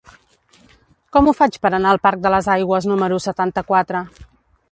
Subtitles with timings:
[1.17, 4.05] Com ho faig per anar al parc de les Aigües número setanta-quatre?